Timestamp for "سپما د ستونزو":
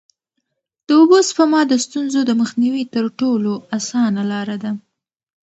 1.29-2.19